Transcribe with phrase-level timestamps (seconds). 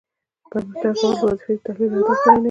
[0.49, 2.37] شپیتم سوال د وظیفې د تحلیل اهداف بیانوي.